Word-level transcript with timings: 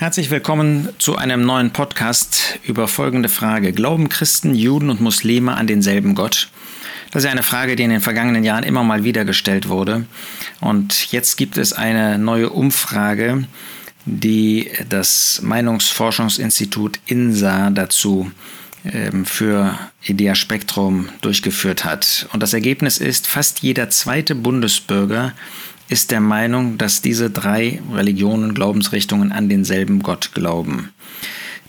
Herzlich 0.00 0.30
willkommen 0.30 0.88
zu 0.96 1.16
einem 1.16 1.44
neuen 1.44 1.74
Podcast 1.74 2.58
über 2.62 2.88
folgende 2.88 3.28
Frage. 3.28 3.74
Glauben 3.74 4.08
Christen, 4.08 4.54
Juden 4.54 4.88
und 4.88 5.02
Muslime 5.02 5.54
an 5.54 5.66
denselben 5.66 6.14
Gott? 6.14 6.48
Das 7.10 7.22
ist 7.22 7.30
eine 7.30 7.42
Frage, 7.42 7.76
die 7.76 7.82
in 7.82 7.90
den 7.90 8.00
vergangenen 8.00 8.42
Jahren 8.42 8.64
immer 8.64 8.82
mal 8.82 9.04
wieder 9.04 9.26
gestellt 9.26 9.68
wurde. 9.68 10.06
Und 10.58 11.12
jetzt 11.12 11.36
gibt 11.36 11.58
es 11.58 11.74
eine 11.74 12.16
neue 12.16 12.48
Umfrage, 12.48 13.44
die 14.06 14.70
das 14.88 15.42
Meinungsforschungsinstitut 15.42 16.98
INSA 17.04 17.68
dazu 17.68 18.32
ähm, 18.86 19.26
für 19.26 19.78
Idea 20.02 20.34
Spektrum 20.34 21.10
durchgeführt 21.20 21.84
hat. 21.84 22.26
Und 22.32 22.42
das 22.42 22.54
Ergebnis 22.54 22.96
ist, 22.96 23.26
fast 23.26 23.60
jeder 23.60 23.90
zweite 23.90 24.34
Bundesbürger 24.34 25.34
ist 25.90 26.12
der 26.12 26.20
Meinung, 26.20 26.78
dass 26.78 27.02
diese 27.02 27.30
drei 27.30 27.82
Religionen, 27.92 28.54
Glaubensrichtungen 28.54 29.32
an 29.32 29.48
denselben 29.48 30.02
Gott 30.02 30.30
glauben. 30.32 30.90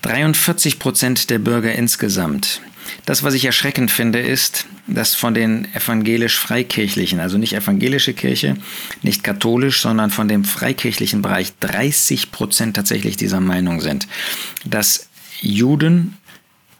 43 0.04 0.80
Prozent 0.80 1.30
der 1.32 1.40
Bürger 1.40 1.74
insgesamt. 1.74 2.62
Das, 3.06 3.24
was 3.24 3.34
ich 3.34 3.46
erschreckend 3.46 3.90
finde, 3.90 4.20
ist, 4.20 4.68
dass 4.86 5.16
von 5.16 5.34
den 5.34 5.68
evangelisch-freikirchlichen, 5.74 7.20
also 7.20 7.38
nicht 7.38 7.54
evangelische 7.54 8.14
Kirche, 8.14 8.58
nicht 9.02 9.24
katholisch, 9.24 9.82
sondern 9.82 10.12
von 10.12 10.28
dem 10.28 10.44
freikirchlichen 10.44 11.22
Bereich 11.22 11.54
30 11.60 12.32
Prozent 12.32 12.76
tatsächlich 12.76 13.18
dieser 13.18 13.40
Meinung 13.40 13.82
sind, 13.82 14.08
dass 14.66 15.10
Juden, 15.42 16.18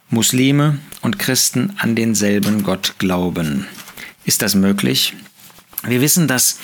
Muslime 0.10 0.78
und 1.02 1.18
Christen 1.18 1.74
an 1.78 1.96
denselben 1.96 2.64
Gott 2.64 2.96
glauben. 3.00 3.66
Ist 4.26 4.44
das 4.44 4.54
möglich? 4.54 5.14
Wir 5.84 6.02
wissen, 6.02 6.28
dass 6.28 6.60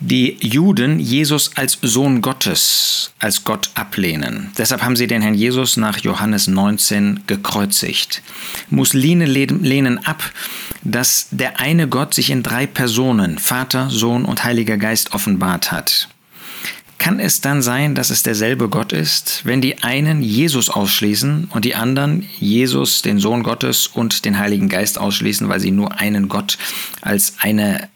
die 0.00 0.36
Juden 0.40 0.98
Jesus 0.98 1.52
als 1.54 1.78
Sohn 1.82 2.20
Gottes, 2.20 3.12
als 3.18 3.44
Gott 3.44 3.70
ablehnen. 3.74 4.50
Deshalb 4.58 4.82
haben 4.82 4.96
sie 4.96 5.06
den 5.06 5.22
Herrn 5.22 5.34
Jesus 5.34 5.76
nach 5.76 5.98
Johannes 5.98 6.48
19 6.48 7.20
gekreuzigt. 7.26 8.22
Muslime 8.70 9.24
lehnen 9.26 10.04
ab, 10.06 10.30
dass 10.82 11.28
der 11.30 11.60
eine 11.60 11.88
Gott 11.88 12.14
sich 12.14 12.30
in 12.30 12.42
drei 12.42 12.66
Personen, 12.66 13.38
Vater, 13.38 13.90
Sohn 13.90 14.24
und 14.24 14.44
Heiliger 14.44 14.76
Geist 14.76 15.14
offenbart 15.14 15.72
hat. 15.72 16.08
Kann 16.98 17.20
es 17.20 17.40
dann 17.40 17.62
sein, 17.62 17.94
dass 17.94 18.10
es 18.10 18.22
derselbe 18.22 18.68
Gott 18.68 18.92
ist, 18.92 19.42
wenn 19.44 19.60
die 19.60 19.82
einen 19.82 20.22
Jesus 20.22 20.70
ausschließen 20.70 21.48
und 21.50 21.64
die 21.64 21.74
anderen 21.74 22.26
Jesus, 22.38 23.02
den 23.02 23.18
Sohn 23.18 23.42
Gottes 23.42 23.86
und 23.86 24.24
den 24.24 24.38
Heiligen 24.38 24.68
Geist 24.68 24.98
ausschließen, 24.98 25.48
weil 25.48 25.60
sie 25.60 25.70
nur 25.70 26.00
einen 26.00 26.28
Gott 26.28 26.56
als 27.02 27.34
eine 27.40 27.88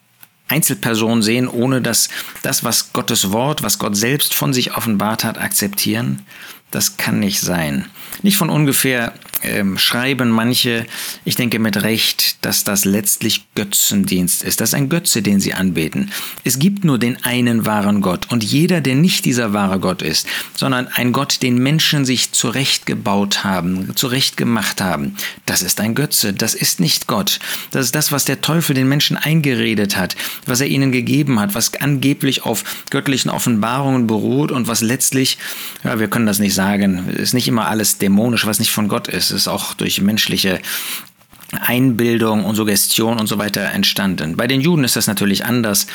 Einzelperson 0.50 1.22
sehen, 1.22 1.48
ohne 1.48 1.80
dass 1.80 2.08
das, 2.42 2.64
was 2.64 2.92
Gottes 2.92 3.32
Wort, 3.32 3.62
was 3.62 3.78
Gott 3.78 3.96
selbst 3.96 4.34
von 4.34 4.52
sich 4.52 4.76
offenbart 4.76 5.24
hat, 5.24 5.38
akzeptieren? 5.38 6.22
Das 6.70 6.96
kann 6.96 7.20
nicht 7.20 7.40
sein. 7.40 7.86
Nicht 8.22 8.36
von 8.36 8.50
ungefähr 8.50 9.14
ähm, 9.42 9.78
schreiben 9.78 10.30
manche, 10.30 10.86
ich 11.24 11.34
denke 11.34 11.58
mit 11.58 11.82
Recht, 11.82 12.44
dass 12.44 12.64
das 12.64 12.84
letztlich 12.84 13.46
Götzendienst 13.54 14.42
ist. 14.42 14.60
Das 14.60 14.70
ist 14.70 14.74
ein 14.74 14.88
Götze, 14.88 15.22
den 15.22 15.40
sie 15.40 15.54
anbeten. 15.54 16.10
Es 16.44 16.58
gibt 16.58 16.84
nur 16.84 16.98
den 16.98 17.22
einen 17.24 17.66
wahren 17.66 18.00
Gott 18.00 18.30
und 18.30 18.44
jeder, 18.44 18.80
der 18.80 18.94
nicht 18.94 19.24
dieser 19.24 19.52
wahre 19.52 19.80
Gott 19.80 20.02
ist, 20.02 20.26
sondern 20.54 20.88
ein 20.88 21.12
Gott, 21.12 21.42
den 21.42 21.58
Menschen 21.58 22.04
sich 22.04 22.32
zurechtgebaut 22.32 23.44
haben, 23.44 23.96
zurechtgemacht 23.96 24.80
haben, 24.80 25.16
das 25.46 25.62
ist 25.62 25.80
ein 25.80 25.94
Götze, 25.94 26.32
das 26.32 26.54
ist 26.54 26.80
nicht 26.80 27.06
Gott. 27.06 27.38
Das 27.70 27.86
ist 27.86 27.94
das, 27.94 28.12
was 28.12 28.24
der 28.24 28.40
Teufel 28.40 28.74
den 28.74 28.88
Menschen 28.88 29.16
eingeredet 29.16 29.96
hat, 29.96 30.16
was 30.46 30.60
er 30.60 30.66
ihnen 30.66 30.92
gegeben 30.92 31.40
hat, 31.40 31.54
was 31.54 31.74
angeblich 31.80 32.44
auf 32.44 32.64
göttlichen 32.90 33.30
Offenbarungen 33.30 34.06
beruht 34.06 34.52
und 34.52 34.68
was 34.68 34.80
letztlich, 34.80 35.38
ja, 35.84 35.98
wir 35.98 36.08
können 36.08 36.26
das 36.26 36.38
nicht 36.38 36.54
sagen, 36.54 37.08
ist 37.08 37.34
nicht 37.34 37.48
immer 37.48 37.68
alles 37.68 37.98
dämonisch, 37.98 38.09
was 38.16 38.58
nicht 38.58 38.72
von 38.72 38.88
Gott 38.88 39.08
ist 39.08 39.30
ist 39.30 39.48
auch 39.48 39.74
durch 39.74 40.00
menschliche 40.00 40.60
Einbildung 41.52 42.44
und 42.44 42.54
Suggestion 42.54 43.18
und 43.18 43.26
so 43.26 43.38
weiter 43.38 43.62
entstanden. 43.72 44.36
Bei 44.36 44.46
den 44.46 44.60
Juden 44.60 44.84
ist 44.84 44.96
das 44.96 45.06
natürlich 45.06 45.44
anders. 45.44 45.86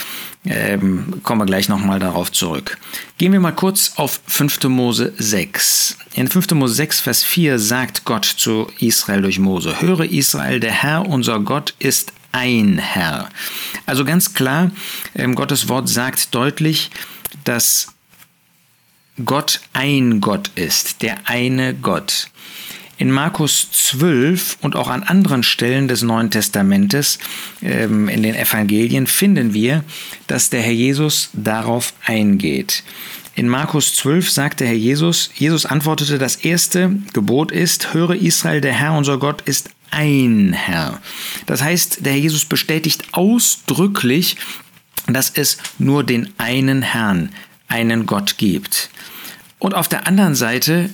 Ähm, 0.45 1.21
kommen 1.23 1.41
wir 1.41 1.45
gleich 1.45 1.69
nochmal 1.69 1.99
darauf 1.99 2.31
zurück. 2.31 2.77
Gehen 3.17 3.31
wir 3.31 3.39
mal 3.39 3.53
kurz 3.53 3.93
auf 3.95 4.19
5. 4.27 4.65
Mose 4.65 5.13
6. 5.17 5.97
In 6.15 6.27
5. 6.27 6.51
Mose 6.51 6.73
6, 6.73 6.99
Vers 6.99 7.23
4 7.23 7.57
sagt 7.57 8.05
Gott 8.05 8.25
zu 8.25 8.67
Israel 8.79 9.21
durch 9.21 9.39
Mose, 9.39 9.81
Höre 9.81 10.05
Israel, 10.05 10.59
der 10.59 10.71
Herr, 10.71 11.07
unser 11.07 11.39
Gott, 11.39 11.73
ist 11.79 12.11
ein 12.31 12.77
Herr. 12.77 13.29
Also 13.85 14.03
ganz 14.03 14.33
klar, 14.33 14.71
ähm, 15.15 15.35
Gottes 15.35 15.69
Wort 15.69 15.87
sagt 15.87 16.35
deutlich, 16.35 16.91
dass 17.45 17.94
Gott 19.23 19.61
ein 19.71 20.19
Gott 20.19 20.51
ist, 20.55 21.01
der 21.01 21.29
eine 21.29 21.73
Gott. 21.73 22.27
In 22.97 23.11
Markus 23.11 23.69
12 23.71 24.57
und 24.61 24.75
auch 24.75 24.89
an 24.89 25.03
anderen 25.03 25.43
Stellen 25.43 25.87
des 25.87 26.01
Neuen 26.01 26.31
Testamentes, 26.31 27.19
ähm, 27.61 28.09
in 28.09 28.23
den 28.23 28.35
Evangelien, 28.35 29.07
finden 29.07 29.53
wir, 29.53 29.85
dass 30.27 30.49
der 30.49 30.61
Herr 30.61 30.73
Jesus 30.73 31.29
darauf 31.31 31.93
eingeht. 32.05 32.83
In 33.35 33.47
Markus 33.47 33.95
12 33.95 34.29
sagt 34.29 34.59
der 34.59 34.67
Herr 34.67 34.75
Jesus, 34.75 35.29
Jesus 35.35 35.65
antwortete, 35.65 36.17
das 36.17 36.37
erste 36.37 36.91
Gebot 37.13 37.51
ist, 37.53 37.93
höre 37.93 38.15
Israel, 38.15 38.59
der 38.59 38.73
Herr 38.73 38.97
unser 38.97 39.17
Gott 39.17 39.41
ist 39.41 39.69
ein 39.91 40.51
Herr. 40.51 41.01
Das 41.45 41.61
heißt, 41.61 42.05
der 42.05 42.13
Herr 42.13 42.19
Jesus 42.19 42.45
bestätigt 42.45 43.03
ausdrücklich, 43.13 44.35
dass 45.07 45.29
es 45.29 45.57
nur 45.79 46.03
den 46.03 46.33
einen 46.37 46.81
Herrn, 46.81 47.29
einen 47.67 48.05
Gott 48.05 48.37
gibt. 48.37 48.89
Und 49.59 49.73
auf 49.73 49.87
der 49.87 50.07
anderen 50.07 50.35
Seite 50.35 50.89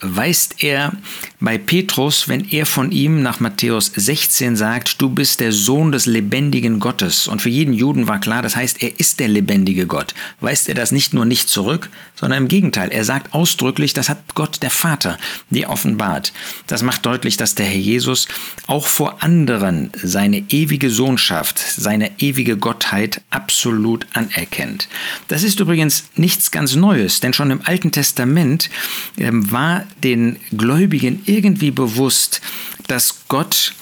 weist 0.00 0.62
er 0.62 0.92
bei 1.40 1.58
Petrus, 1.58 2.28
wenn 2.28 2.48
er 2.50 2.66
von 2.66 2.92
ihm 2.92 3.22
nach 3.22 3.40
Matthäus 3.40 3.92
16 3.94 4.56
sagt, 4.56 5.00
du 5.00 5.10
bist 5.10 5.40
der 5.40 5.52
Sohn 5.52 5.92
des 5.92 6.06
lebendigen 6.06 6.80
Gottes. 6.80 7.28
Und 7.28 7.42
für 7.42 7.48
jeden 7.48 7.72
Juden 7.72 8.08
war 8.08 8.20
klar, 8.20 8.42
das 8.42 8.56
heißt, 8.56 8.82
er 8.82 8.98
ist 8.98 9.20
der 9.20 9.28
lebendige 9.28 9.86
Gott. 9.86 10.14
Weist 10.40 10.68
er 10.68 10.74
das 10.74 10.92
nicht 10.92 11.14
nur 11.14 11.24
nicht 11.24 11.48
zurück, 11.48 11.88
sondern 12.14 12.42
im 12.42 12.48
Gegenteil. 12.48 12.90
Er 12.90 13.04
sagt 13.04 13.34
ausdrücklich, 13.34 13.94
das 13.94 14.08
hat 14.08 14.34
Gott 14.34 14.62
der 14.62 14.70
Vater 14.70 15.18
dir 15.48 15.70
offenbart. 15.70 16.32
Das 16.66 16.82
macht 16.82 17.06
deutlich, 17.06 17.36
dass 17.36 17.54
der 17.54 17.66
Herr 17.66 17.78
Jesus 17.78 18.28
auch 18.66 18.86
vor 18.86 19.22
anderen 19.22 19.90
seine 20.02 20.44
ewige 20.50 20.90
Sohnschaft, 20.90 21.58
seine 21.58 22.10
ewige 22.18 22.56
Gottheit 22.56 23.22
absolut 23.30 24.06
anerkennt. 24.12 24.88
Das 25.28 25.42
ist 25.42 25.60
übrigens 25.60 26.04
nichts 26.16 26.50
ganz 26.50 26.74
Neues, 26.74 27.20
denn 27.20 27.32
schon 27.32 27.50
im 27.50 27.62
Alten 27.64 27.92
Testament 27.92 28.70
ähm, 29.16 29.50
war 29.50 29.84
den 30.02 30.36
Gläubigen 30.56 31.22
irgendwie 31.26 31.70
bewusst, 31.70 32.40
dass 32.86 33.26
Gott, 33.28 33.74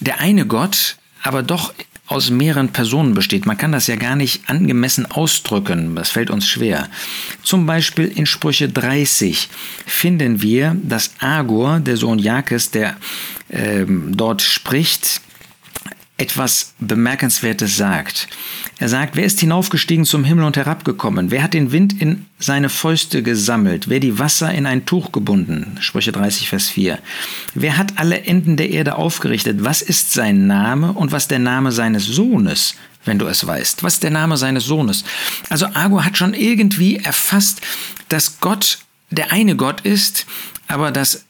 der 0.00 0.20
eine 0.20 0.46
Gott, 0.46 0.96
aber 1.22 1.42
doch 1.42 1.72
aus 2.10 2.30
mehreren 2.30 2.70
Personen 2.70 3.14
besteht. 3.14 3.46
Man 3.46 3.56
kann 3.56 3.70
das 3.70 3.86
ja 3.86 3.94
gar 3.94 4.16
nicht 4.16 4.50
angemessen 4.50 5.06
ausdrücken. 5.06 5.94
Das 5.94 6.10
fällt 6.10 6.28
uns 6.30 6.48
schwer. 6.48 6.88
Zum 7.44 7.66
Beispiel 7.66 8.06
in 8.06 8.26
Sprüche 8.26 8.68
30 8.68 9.48
finden 9.86 10.42
wir, 10.42 10.76
dass 10.82 11.12
Agor, 11.20 11.78
der 11.78 11.96
Sohn 11.96 12.18
Jakes, 12.18 12.72
der 12.72 12.96
ähm, 13.48 14.16
dort 14.16 14.42
spricht, 14.42 15.20
etwas 16.20 16.74
Bemerkenswertes 16.78 17.76
sagt. 17.76 18.28
Er 18.78 18.88
sagt, 18.88 19.16
wer 19.16 19.24
ist 19.24 19.40
hinaufgestiegen 19.40 20.04
zum 20.04 20.24
Himmel 20.24 20.44
und 20.44 20.56
herabgekommen? 20.56 21.30
Wer 21.30 21.42
hat 21.42 21.54
den 21.54 21.72
Wind 21.72 22.00
in 22.00 22.26
seine 22.38 22.68
Fäuste 22.68 23.22
gesammelt? 23.22 23.88
Wer 23.88 24.00
die 24.00 24.18
Wasser 24.18 24.52
in 24.52 24.66
ein 24.66 24.84
Tuch 24.84 25.12
gebunden? 25.12 25.78
Sprüche 25.80 26.12
30, 26.12 26.48
Vers 26.48 26.68
4. 26.68 26.98
Wer 27.54 27.78
hat 27.78 27.98
alle 27.98 28.22
Enden 28.22 28.56
der 28.56 28.70
Erde 28.70 28.96
aufgerichtet? 28.96 29.64
Was 29.64 29.80
ist 29.80 30.12
sein 30.12 30.46
Name 30.46 30.92
und 30.92 31.10
was 31.10 31.26
der 31.26 31.38
Name 31.38 31.72
seines 31.72 32.06
Sohnes? 32.06 32.74
wenn 33.06 33.18
du 33.18 33.26
es 33.28 33.46
weißt. 33.46 33.82
Was 33.82 33.94
ist 33.94 34.02
der 34.02 34.10
Name 34.10 34.36
seines 34.36 34.66
Sohnes? 34.66 35.04
Also 35.48 35.64
Agor 35.72 36.04
hat 36.04 36.18
schon 36.18 36.34
irgendwie 36.34 36.96
erfasst, 36.96 37.62
dass 38.10 38.40
Gott 38.40 38.76
der 39.10 39.32
eine 39.32 39.56
Gott 39.56 39.80
ist, 39.80 40.26
aber 40.68 40.90
dass 40.92 41.24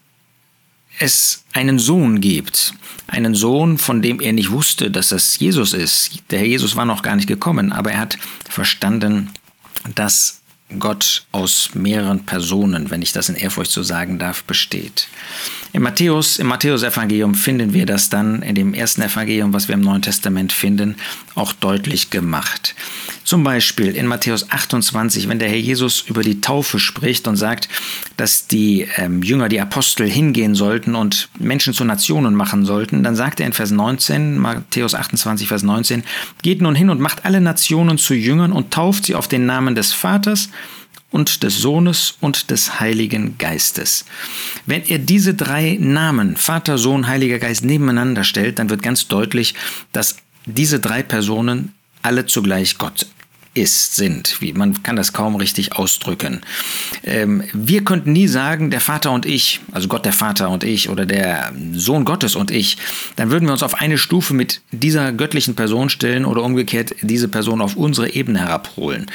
es 1.01 1.43
einen 1.53 1.79
Sohn 1.79 2.21
gibt, 2.21 2.73
einen 3.07 3.33
Sohn, 3.33 3.77
von 3.77 4.01
dem 4.01 4.19
er 4.19 4.33
nicht 4.33 4.51
wusste, 4.51 4.91
dass 4.91 5.11
es 5.11 5.39
Jesus 5.39 5.73
ist. 5.73 6.21
Der 6.29 6.39
Herr 6.39 6.47
Jesus 6.47 6.75
war 6.75 6.85
noch 6.85 7.01
gar 7.01 7.15
nicht 7.15 7.27
gekommen, 7.27 7.71
aber 7.71 7.91
er 7.91 7.99
hat 7.99 8.17
verstanden, 8.47 9.31
dass 9.95 10.41
Gott 10.79 11.25
aus 11.31 11.71
mehreren 11.73 12.25
Personen, 12.25 12.91
wenn 12.91 13.01
ich 13.01 13.11
das 13.11 13.29
in 13.29 13.35
Ehrfurcht 13.35 13.71
so 13.71 13.83
sagen 13.83 14.19
darf, 14.19 14.43
besteht. 14.43 15.07
Im 15.73 15.83
Matthäus, 15.83 16.39
im 16.39 16.47
Matthäus-Evangelium 16.47 17.35
finden 17.35 17.73
wir 17.73 17.85
das 17.85 18.09
dann 18.09 18.41
in 18.41 18.55
dem 18.55 18.73
ersten 18.73 19.01
Evangelium, 19.01 19.53
was 19.53 19.67
wir 19.67 19.75
im 19.75 19.81
Neuen 19.81 20.01
Testament 20.01 20.53
finden, 20.53 20.95
auch 21.35 21.51
deutlich 21.53 22.09
gemacht. 22.09 22.75
Zum 23.31 23.45
Beispiel 23.45 23.95
in 23.95 24.07
Matthäus 24.07 24.51
28, 24.51 25.29
wenn 25.29 25.39
der 25.39 25.47
Herr 25.47 25.55
Jesus 25.55 26.01
über 26.01 26.21
die 26.21 26.41
Taufe 26.41 26.79
spricht 26.79 27.29
und 27.29 27.37
sagt, 27.37 27.69
dass 28.17 28.47
die 28.47 28.89
ähm, 28.97 29.23
Jünger, 29.23 29.47
die 29.47 29.61
Apostel 29.61 30.05
hingehen 30.05 30.53
sollten 30.53 30.95
und 30.95 31.29
Menschen 31.39 31.73
zu 31.73 31.85
Nationen 31.85 32.35
machen 32.35 32.65
sollten, 32.65 33.03
dann 33.03 33.15
sagt 33.15 33.39
er 33.39 33.45
in 33.45 33.53
Vers 33.53 33.71
19, 33.71 34.37
Matthäus 34.37 34.95
28, 34.95 35.47
Vers 35.47 35.63
19, 35.63 36.03
geht 36.41 36.61
nun 36.61 36.75
hin 36.75 36.89
und 36.89 36.99
macht 36.99 37.23
alle 37.23 37.39
Nationen 37.39 37.97
zu 37.97 38.15
Jüngern 38.15 38.51
und 38.51 38.71
tauft 38.71 39.05
sie 39.05 39.15
auf 39.15 39.29
den 39.29 39.45
Namen 39.45 39.75
des 39.75 39.93
Vaters 39.93 40.49
und 41.09 41.41
des 41.41 41.57
Sohnes 41.57 42.15
und 42.19 42.51
des 42.51 42.81
Heiligen 42.81 43.37
Geistes. 43.37 44.03
Wenn 44.65 44.83
er 44.83 44.99
diese 44.99 45.35
drei 45.35 45.77
Namen, 45.79 46.35
Vater, 46.35 46.77
Sohn, 46.77 47.07
Heiliger 47.07 47.39
Geist, 47.39 47.63
nebeneinander 47.63 48.25
stellt, 48.25 48.59
dann 48.59 48.69
wird 48.69 48.83
ganz 48.83 49.07
deutlich, 49.07 49.55
dass 49.93 50.17
diese 50.45 50.81
drei 50.81 51.01
Personen 51.01 51.73
alle 52.01 52.25
zugleich 52.25 52.77
Gott 52.77 53.05
ist, 53.53 53.95
sind. 53.95 54.39
Wie, 54.39 54.53
man 54.53 54.81
kann 54.81 54.95
das 54.95 55.11
kaum 55.11 55.35
richtig 55.35 55.73
ausdrücken. 55.75 56.41
Ähm, 57.03 57.43
wir 57.51 57.83
könnten 57.83 58.13
nie 58.13 58.27
sagen, 58.27 58.71
der 58.71 58.79
Vater 58.79 59.11
und 59.11 59.25
ich, 59.25 59.59
also 59.73 59.89
Gott 59.89 60.05
der 60.05 60.13
Vater 60.13 60.49
und 60.49 60.63
ich 60.63 60.89
oder 60.89 61.05
der 61.05 61.51
Sohn 61.73 62.05
Gottes 62.05 62.37
und 62.37 62.49
ich, 62.49 62.77
dann 63.17 63.29
würden 63.29 63.47
wir 63.47 63.51
uns 63.51 63.63
auf 63.63 63.81
eine 63.81 63.97
Stufe 63.97 64.33
mit 64.33 64.61
dieser 64.71 65.11
göttlichen 65.11 65.55
Person 65.55 65.89
stellen 65.89 66.23
oder 66.23 66.43
umgekehrt 66.43 66.95
diese 67.01 67.27
Person 67.27 67.59
auf 67.59 67.75
unsere 67.75 68.13
Ebene 68.13 68.39
herabholen. 68.39 69.11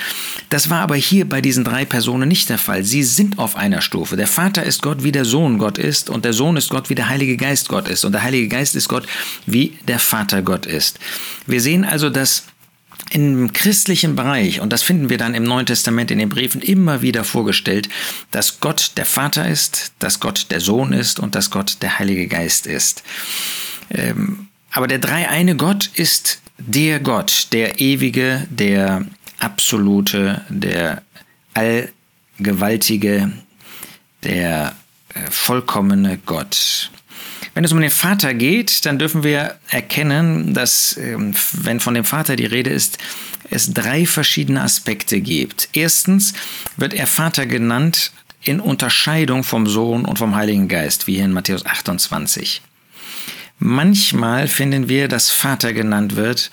Das 0.51 0.69
war 0.69 0.81
aber 0.81 0.97
hier 0.97 1.27
bei 1.27 1.41
diesen 1.41 1.65
drei 1.65 1.87
Personen 1.87 2.29
nicht 2.29 2.51
der 2.51 2.59
Fall. 2.59 2.85
Sie 2.85 3.05
sind 3.05 3.39
auf 3.39 3.57
einer 3.57 3.81
Stufe. 3.81 4.17
Der 4.17 4.27
Vater 4.27 4.65
ist 4.65 4.83
Gott, 4.83 5.03
wie 5.03 5.13
der 5.13 5.25
Sohn 5.25 5.57
Gott 5.57 5.79
ist 5.79 6.11
und 6.11 6.27
der 6.27 6.35
Sohn 6.35 6.59
ist 6.59 6.69
Gott, 6.69 6.91
wie 6.91 6.95
der 6.95 7.09
Heilige 7.09 7.39
Geist 7.39 7.71
Gott 7.71 7.89
ist 7.89 8.05
und 8.05 8.13
der 8.13 8.23
Heilige 8.23 8.49
Geist 8.49 8.77
ist 8.77 8.89
Gott, 8.89 9.07
wie 9.47 9.79
der 9.89 9.99
Vater 9.99 10.43
Gott 10.43 10.67
ist. 10.67 10.99
Wir 11.47 11.63
sehen 11.63 11.85
also, 11.85 12.11
dass 12.11 12.45
im 13.11 13.53
christlichen 13.53 14.17
Bereich, 14.17 14.61
und 14.61 14.73
das 14.73 14.83
finden 14.83 15.09
wir 15.09 15.19
dann 15.19 15.35
im 15.35 15.45
Neuen 15.45 15.67
Testament 15.67 16.11
in 16.11 16.19
den 16.19 16.29
Briefen 16.29 16.61
immer 16.61 17.03
wieder 17.03 17.25
vorgestellt, 17.25 17.89
dass 18.31 18.61
Gott 18.61 18.93
der 18.97 19.05
Vater 19.05 19.49
ist, 19.49 19.93
dass 19.99 20.21
Gott 20.21 20.47
der 20.51 20.61
Sohn 20.61 20.93
ist 20.93 21.21
und 21.21 21.35
dass 21.35 21.51
Gott 21.51 21.79
der 21.83 21.99
Heilige 21.99 22.27
Geist 22.27 22.67
ist. 22.67 23.03
Ähm, 23.91 24.49
aber 24.73 24.89
der 24.89 24.99
dreieine 24.99 25.57
Gott 25.57 25.91
ist 25.95 26.41
der 26.59 27.01
Gott, 27.01 27.49
der 27.53 27.81
ewige, 27.81 28.47
der 28.51 29.07
absolute, 29.39 30.43
der 30.49 31.03
allgewaltige, 31.55 33.33
der 34.23 34.75
äh, 35.15 35.31
vollkommene 35.31 36.19
Gott. 36.27 36.91
Wenn 37.57 37.65
es 37.65 37.73
um 37.73 37.81
den 37.81 37.91
Vater 37.91 38.35
geht, 38.35 38.85
dann 38.85 38.99
dürfen 38.99 39.23
wir 39.23 39.55
erkennen, 39.71 40.53
dass, 40.53 40.95
ähm, 40.99 41.33
wenn 41.53 41.81
von 41.81 41.95
dem 41.95 42.05
Vater 42.05 42.37
die 42.37 42.45
Rede 42.45 42.69
ist, 42.69 42.99
es 43.49 43.73
drei 43.73 44.05
verschiedene 44.05 44.61
Aspekte 44.61 45.23
gibt. 45.23 45.71
Erstens 45.73 46.35
wird 46.77 46.93
er 46.93 47.07
Vater 47.07 47.47
genannt 47.47 48.13
in 48.43 48.61
Unterscheidung 48.61 49.43
vom 49.43 49.67
Sohn 49.67 50.05
und 50.05 50.19
vom 50.19 50.35
Heiligen 50.35 50.69
Geist, 50.69 51.07
wie 51.07 51.15
hier 51.15 51.25
in 51.25 51.33
Matthäus 51.33 51.65
28. 51.65 52.61
Manchmal 53.59 54.49
finden 54.49 54.91
wir, 54.91 55.09
dass 55.09 55.31
Vater 55.31 55.73
genannt 55.73 56.15
wird 56.15 56.51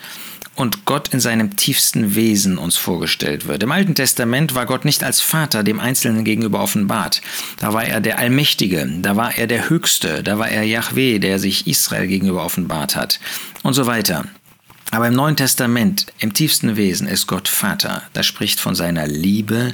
und 0.56 0.86
Gott 0.86 1.10
in 1.10 1.20
seinem 1.20 1.56
tiefsten 1.56 2.16
Wesen 2.16 2.58
uns 2.58 2.78
vorgestellt 2.78 3.48
wird. 3.48 3.64
Im 3.64 3.72
Alten 3.72 3.96
Testament 3.96 4.56
war 4.56 4.66
Gott 4.66 4.86
nicht 4.86 5.04
als 5.04 5.22
Vater 5.22 5.64
dem 5.64 5.80
Einzelnen 5.80 6.24
gegenüber 6.24 6.62
offenbart. 6.62 7.22
Da 7.60 7.74
war 7.74 7.86
er 7.86 8.02
der 8.02 8.20
Allmächtige, 8.20 8.88
da 9.02 9.16
war 9.16 9.38
er 9.38 9.48
der 9.48 9.70
Höchste, 9.70 10.24
da 10.24 10.38
war 10.38 10.50
er 10.50 10.64
Yahweh, 10.64 11.20
der 11.20 11.40
sich 11.40 11.68
Israel 11.68 12.08
gegenüber 12.08 12.46
offenbart 12.46 12.96
hat 12.96 13.20
und 13.64 13.74
so 13.74 13.86
weiter. 13.86 14.26
Aber 14.94 15.08
im 15.08 15.16
Neuen 15.16 15.36
Testament, 15.36 16.06
im 16.20 16.36
tiefsten 16.36 16.76
Wesen, 16.76 17.08
ist 17.08 17.26
Gott 17.26 17.48
Vater. 17.48 18.04
Das 18.14 18.28
spricht 18.28 18.60
von 18.60 18.76
seiner 18.76 19.08
Liebe, 19.08 19.74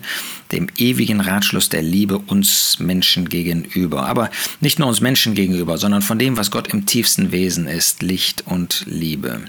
dem 0.53 0.69
ewigen 0.77 1.19
Ratschluss 1.19 1.67
der 1.67 1.81
Liebe 1.81 2.19
uns 2.19 2.79
Menschen 2.79 3.27
gegenüber. 3.27 4.05
Aber 4.05 4.29
nicht 4.61 4.79
nur 4.79 4.87
uns 4.87 5.01
Menschen 5.01 5.33
gegenüber, 5.33 5.77
sondern 5.77 6.03
von 6.03 6.19
dem, 6.19 6.37
was 6.37 6.51
Gott 6.51 6.69
im 6.69 6.85
tiefsten 6.85 7.33
Wesen 7.33 7.67
ist, 7.67 8.01
Licht 8.01 8.45
und 8.47 8.85
Liebe. 8.87 9.41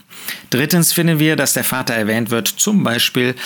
Drittens 0.51 0.93
finden 0.93 1.21
wir, 1.21 1.37
dass 1.37 1.53
der 1.53 1.63
Vater 1.63 1.95
erwähnt 1.95 2.31
wird, 2.31 2.49
zum 2.49 2.83
Beispiel 2.83 3.37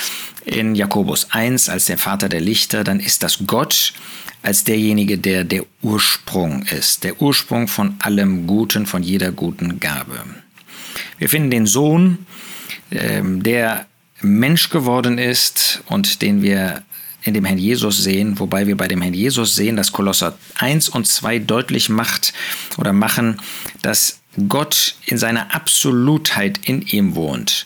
in 0.45 0.73
Jakobus 0.73 1.27
1 1.29 1.69
als 1.69 1.85
der 1.85 1.99
Vater 1.99 2.27
der 2.27 2.41
Lichter, 2.41 2.83
dann 2.83 2.99
ist 2.99 3.21
das 3.21 3.37
Gott 3.45 3.93
als 4.41 4.63
derjenige, 4.63 5.19
der 5.19 5.43
der 5.43 5.63
Ursprung 5.83 6.63
ist, 6.63 7.03
der 7.03 7.21
Ursprung 7.21 7.67
von 7.67 7.97
allem 7.99 8.47
Guten, 8.47 8.87
von 8.87 9.03
jeder 9.03 9.31
guten 9.31 9.79
Gabe. 9.79 10.25
Wir 11.17 11.29
finden 11.29 11.51
den 11.51 11.65
Sohn, 11.67 12.25
ähm, 12.91 13.43
der 13.43 13.85
Mensch 14.21 14.69
geworden 14.69 15.17
ist 15.17 15.83
und 15.87 16.21
den 16.21 16.41
wir 16.41 16.83
in 17.23 17.33
dem 17.33 17.45
Herrn 17.45 17.57
Jesus 17.57 18.03
sehen, 18.03 18.39
wobei 18.39 18.67
wir 18.67 18.77
bei 18.77 18.87
dem 18.87 19.01
Herrn 19.01 19.13
Jesus 19.13 19.55
sehen, 19.55 19.75
dass 19.75 19.91
Kolosser 19.91 20.37
1 20.59 20.89
und 20.89 21.07
2 21.07 21.39
deutlich 21.39 21.89
macht 21.89 22.33
oder 22.77 22.93
machen, 22.93 23.41
dass 23.81 24.19
Gott 24.47 24.95
in 25.05 25.17
seiner 25.17 25.55
Absolutheit 25.55 26.59
in 26.65 26.81
ihm 26.83 27.15
wohnt. 27.15 27.65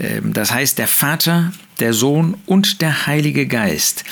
Ähm, 0.00 0.32
das 0.32 0.50
heißt, 0.50 0.78
der 0.78 0.88
Vater, 0.88 1.52
der 1.78 1.92
Sohn 1.92 2.36
und 2.46 2.80
der 2.80 3.06
Heilige 3.06 3.46
Geist 3.46 4.04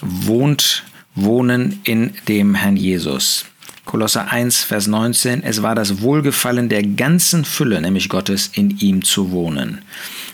wohnt, 0.00 0.84
wohnen 1.14 1.80
in 1.84 2.12
dem 2.28 2.54
Herrn 2.54 2.76
Jesus. 2.76 3.46
Kolosser 3.86 4.32
1, 4.32 4.64
Vers 4.64 4.88
19, 4.88 5.44
es 5.44 5.62
war 5.62 5.76
das 5.76 6.02
Wohlgefallen 6.02 6.68
der 6.68 6.82
ganzen 6.82 7.44
Fülle, 7.44 7.80
nämlich 7.80 8.08
Gottes, 8.08 8.50
in 8.52 8.76
ihm 8.78 9.04
zu 9.04 9.30
wohnen. 9.30 9.80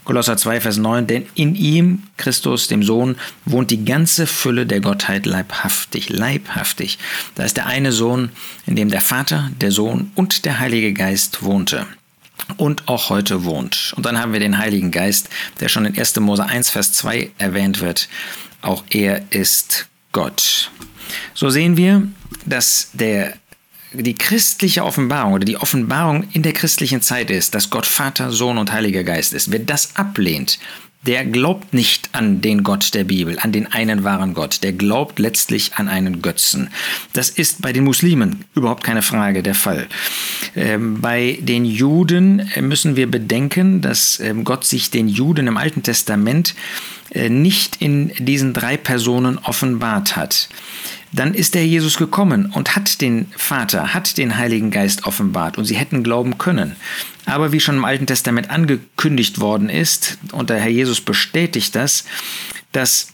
Kolosser 0.04 0.38
2, 0.38 0.62
Vers 0.62 0.78
9, 0.78 1.06
denn 1.06 1.26
in 1.34 1.54
ihm, 1.54 2.02
Christus, 2.16 2.66
dem 2.66 2.82
Sohn, 2.82 3.16
wohnt 3.44 3.70
die 3.70 3.84
ganze 3.84 4.26
Fülle 4.26 4.66
der 4.66 4.80
Gottheit 4.80 5.26
leibhaftig, 5.26 6.08
leibhaftig. 6.08 6.98
Da 7.34 7.44
ist 7.44 7.58
der 7.58 7.66
eine 7.66 7.92
Sohn, 7.92 8.30
in 8.66 8.74
dem 8.74 8.90
der 8.90 9.02
Vater, 9.02 9.50
der 9.60 9.70
Sohn 9.70 10.10
und 10.14 10.46
der 10.46 10.58
Heilige 10.58 10.94
Geist 10.94 11.42
wohnte 11.42 11.86
und 12.56 12.88
auch 12.88 13.10
heute 13.10 13.44
wohnt. 13.44 13.92
Und 13.96 14.06
dann 14.06 14.18
haben 14.18 14.32
wir 14.32 14.40
den 14.40 14.58
Heiligen 14.58 14.90
Geist, 14.90 15.28
der 15.60 15.68
schon 15.68 15.84
in 15.84 15.96
1. 15.96 16.18
Mose 16.20 16.44
1, 16.44 16.70
Vers 16.70 16.94
2 16.94 17.30
erwähnt 17.36 17.80
wird. 17.80 18.08
Auch 18.62 18.82
er 18.90 19.22
ist 19.30 19.88
Gott. 20.12 20.70
So 21.34 21.50
sehen 21.50 21.76
wir, 21.76 22.08
dass 22.46 22.90
der 22.94 23.34
die 23.94 24.14
christliche 24.14 24.84
Offenbarung 24.84 25.34
oder 25.34 25.44
die 25.44 25.56
Offenbarung 25.56 26.24
in 26.32 26.42
der 26.42 26.52
christlichen 26.52 27.02
Zeit 27.02 27.30
ist, 27.30 27.54
dass 27.54 27.70
Gott 27.70 27.86
Vater, 27.86 28.30
Sohn 28.30 28.58
und 28.58 28.72
Heiliger 28.72 29.04
Geist 29.04 29.32
ist. 29.32 29.50
Wer 29.50 29.60
das 29.60 29.96
ablehnt, 29.96 30.58
der 31.06 31.24
glaubt 31.24 31.74
nicht 31.74 32.10
an 32.12 32.40
den 32.40 32.62
Gott 32.62 32.94
der 32.94 33.04
Bibel, 33.04 33.38
an 33.40 33.50
den 33.50 33.66
einen 33.72 34.04
wahren 34.04 34.34
Gott. 34.34 34.62
Der 34.62 34.72
glaubt 34.72 35.18
letztlich 35.18 35.74
an 35.74 35.88
einen 35.88 36.22
Götzen. 36.22 36.70
Das 37.12 37.28
ist 37.28 37.60
bei 37.60 37.72
den 37.72 37.84
Muslimen 37.84 38.44
überhaupt 38.54 38.84
keine 38.84 39.02
Frage 39.02 39.42
der 39.42 39.56
Fall. 39.56 39.88
Ähm, 40.54 41.00
bei 41.00 41.38
den 41.40 41.64
Juden 41.64 42.48
müssen 42.60 42.94
wir 42.94 43.10
bedenken, 43.10 43.80
dass 43.80 44.20
ähm, 44.20 44.44
Gott 44.44 44.64
sich 44.64 44.90
den 44.90 45.08
Juden 45.08 45.48
im 45.48 45.56
Alten 45.56 45.82
Testament 45.82 46.54
äh, 47.10 47.28
nicht 47.28 47.76
in 47.82 48.12
diesen 48.18 48.52
drei 48.52 48.76
Personen 48.76 49.38
offenbart 49.38 50.14
hat 50.14 50.48
dann 51.12 51.34
ist 51.34 51.54
der 51.54 51.66
Jesus 51.66 51.98
gekommen 51.98 52.46
und 52.54 52.74
hat 52.74 53.00
den 53.00 53.30
Vater, 53.36 53.92
hat 53.92 54.16
den 54.16 54.38
Heiligen 54.38 54.70
Geist 54.70 55.04
offenbart 55.04 55.58
und 55.58 55.66
sie 55.66 55.76
hätten 55.76 56.02
glauben 56.02 56.38
können. 56.38 56.76
Aber 57.26 57.52
wie 57.52 57.60
schon 57.60 57.76
im 57.76 57.84
Alten 57.84 58.06
Testament 58.06 58.50
angekündigt 58.50 59.38
worden 59.38 59.68
ist, 59.68 60.18
und 60.32 60.50
der 60.50 60.58
Herr 60.58 60.70
Jesus 60.70 61.00
bestätigt 61.00 61.74
das, 61.74 62.04
dass 62.72 63.12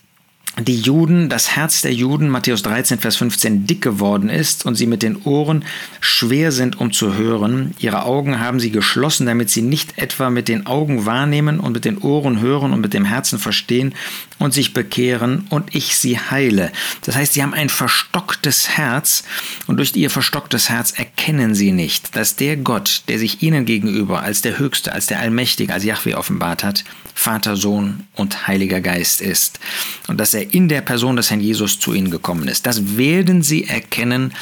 die 0.61 0.81
Juden, 0.81 1.29
das 1.29 1.55
Herz 1.55 1.83
der 1.83 1.93
Juden, 1.93 2.29
Matthäus 2.29 2.63
13, 2.63 2.99
Vers 2.99 3.17
15, 3.17 3.67
dick 3.67 3.81
geworden 3.81 4.29
ist 4.29 4.67
und 4.67 4.75
sie 4.75 4.87
mit 4.87 5.03
den 5.03 5.17
Ohren 5.23 5.65
schwer 6.01 6.53
sind, 6.53 6.81
um 6.81 6.93
zu 6.93 7.15
hören. 7.15 7.75
Ihre 7.79 8.03
Augen 8.03 8.41
haben 8.41 8.59
sie 8.59 8.71
geschlossen, 8.71 9.27
damit 9.27 9.51
sie 9.51 9.63
nicht 9.63 9.99
etwa 9.99 10.31
mit 10.31 10.49
den 10.49 10.67
Augen 10.67 11.07
wahrnehmen 11.07 11.61
und 11.61 11.73
mit 11.73 11.85
den 11.85 11.99
Ohren 11.99 12.41
hören 12.41 12.73
und 12.73 12.81
mit 12.81 12.93
dem 12.93 13.05
Herzen 13.05 13.39
verstehen 13.39 13.95
und 14.39 14.53
sich 14.53 14.75
bekehren 14.75 15.47
und 15.51 15.75
ich 15.75 15.97
sie 15.97 16.19
heile. 16.19 16.73
Das 17.03 17.15
heißt, 17.15 17.35
sie 17.35 17.43
haben 17.43 17.55
ein 17.55 17.69
verstocktes 17.69 18.71
Herz 18.71 19.25
und 19.67 19.77
durch 19.77 19.95
ihr 19.95 20.11
verstocktes 20.11 20.69
Herz 20.69 20.93
erkennen 20.93 21.55
sie 21.55 21.73
nicht, 21.73 22.17
dass 22.17 22.37
der 22.37 22.57
Gott, 22.57 23.03
der 23.09 23.19
sich 23.19 23.43
ihnen 23.43 23.65
gegenüber 23.65 24.23
als 24.23 24.43
der 24.43 24.59
Höchste, 24.59 24.93
als 24.93 25.07
der 25.07 25.21
Allmächtige, 25.21 25.73
als 25.73 25.85
Yahweh 25.85 26.15
offenbart 26.15 26.65
hat, 26.65 26.85
Vater, 27.15 27.57
Sohn 27.57 28.07
und 28.15 28.47
Heiliger 28.47 28.81
Geist 28.81 29.21
ist. 29.21 29.59
Und 30.07 30.19
dass 30.19 30.35
er 30.35 30.48
in 30.51 30.69
der 30.69 30.81
Person 30.81 31.17
des 31.17 31.31
Herrn 31.31 31.41
Jesus 31.41 31.79
zu 31.79 31.95
ihnen 31.95 32.11
gekommen 32.11 32.49
ist. 32.49 32.67
Das 32.67 32.97
werden 32.97 33.43
sie 33.43 33.65
erkennen, 33.65 34.33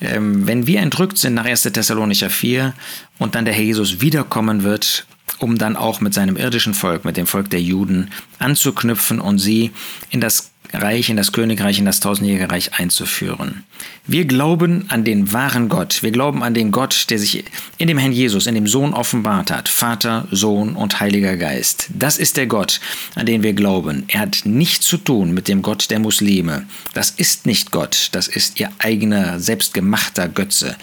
ähm, 0.00 0.46
wenn 0.46 0.66
wir 0.66 0.80
entrückt 0.80 1.18
sind 1.18 1.34
nach 1.34 1.44
1. 1.44 1.62
Thessalonicher 1.62 2.30
4 2.30 2.74
und 3.18 3.34
dann 3.34 3.44
der 3.44 3.54
Herr 3.54 3.64
Jesus 3.64 4.00
wiederkommen 4.00 4.62
wird 4.62 5.06
um 5.38 5.58
dann 5.58 5.76
auch 5.76 6.00
mit 6.00 6.12
seinem 6.12 6.36
irdischen 6.36 6.74
Volk, 6.74 7.04
mit 7.04 7.16
dem 7.16 7.26
Volk 7.26 7.50
der 7.50 7.62
Juden 7.62 8.10
anzuknüpfen 8.38 9.20
und 9.20 9.38
sie 9.38 9.70
in 10.10 10.20
das 10.20 10.50
Reich, 10.72 11.10
in 11.10 11.16
das 11.16 11.32
Königreich, 11.32 11.78
in 11.78 11.84
das 11.84 12.00
tausendjährige 12.00 12.50
Reich 12.50 12.78
einzuführen. 12.78 13.64
Wir 14.06 14.24
glauben 14.24 14.86
an 14.88 15.04
den 15.04 15.32
wahren 15.32 15.68
Gott. 15.68 16.02
Wir 16.02 16.10
glauben 16.10 16.42
an 16.42 16.54
den 16.54 16.70
Gott, 16.72 17.06
der 17.10 17.18
sich 17.18 17.44
in 17.78 17.88
dem 17.88 17.98
Herrn 17.98 18.12
Jesus, 18.12 18.46
in 18.46 18.54
dem 18.54 18.66
Sohn 18.66 18.94
offenbart 18.94 19.50
hat. 19.50 19.68
Vater, 19.68 20.26
Sohn 20.30 20.76
und 20.76 21.00
Heiliger 21.00 21.36
Geist. 21.36 21.88
Das 21.92 22.18
ist 22.18 22.36
der 22.36 22.46
Gott, 22.46 22.80
an 23.14 23.26
den 23.26 23.42
wir 23.42 23.52
glauben. 23.52 24.04
Er 24.08 24.20
hat 24.20 24.42
nichts 24.44 24.86
zu 24.86 24.96
tun 24.96 25.32
mit 25.32 25.48
dem 25.48 25.62
Gott 25.62 25.90
der 25.90 25.98
Muslime. 25.98 26.66
Das 26.94 27.10
ist 27.10 27.46
nicht 27.46 27.70
Gott. 27.70 28.08
Das 28.12 28.28
ist 28.28 28.60
ihr 28.60 28.70
eigener, 28.78 29.38
selbstgemachter 29.38 30.28
Götze. 30.28 30.76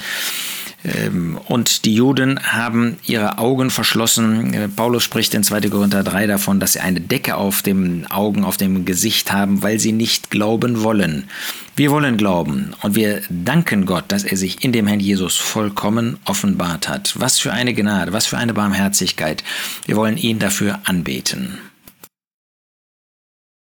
Ähm, 0.84 1.40
und 1.46 1.86
die 1.86 1.96
Juden 1.96 2.40
haben 2.44 2.98
ihre 3.06 3.40
Augen 3.40 3.70
verschlossen. 3.70 4.54
Äh, 4.54 4.68
Paulus 4.68 5.04
spricht 5.04 5.34
in 5.34 5.44
2. 5.44 5.62
Korinther 5.70 6.04
3 6.04 6.28
davon, 6.28 6.60
dass 6.60 6.74
sie 6.74 6.80
eine 6.80 7.02
Decke 7.02 7.36
auf 7.36 7.62
den 7.62 8.06
Augen, 8.08 8.44
auf 8.44 8.58
dem 8.58 8.86
Gesicht 8.86 9.32
haben, 9.32 9.64
weil 9.64 9.80
sie 9.80 9.92
nicht 9.92 10.30
glauben 10.30 10.84
wollen. 10.84 11.30
Wir 11.76 11.92
wollen 11.92 12.18
glauben 12.18 12.74
und 12.82 12.96
wir 12.96 13.22
danken 13.30 13.86
Gott, 13.86 14.06
dass 14.08 14.24
er 14.24 14.38
sich 14.38 14.64
in 14.64 14.72
dem 14.72 14.88
Herrn 14.88 15.00
Jesus 15.00 15.36
vollkommen 15.36 16.18
offenbart 16.26 16.90
hat. 16.90 17.14
Was 17.18 17.40
für 17.40 17.54
eine 17.54 17.74
Gnade, 17.74 18.14
was 18.14 18.26
für 18.26 18.38
eine 18.38 18.54
Barmherzigkeit. 18.54 19.44
Wir 19.86 19.96
wollen 19.96 20.18
ihn 20.18 20.40
dafür 20.40 20.80
anbeten. 20.86 21.60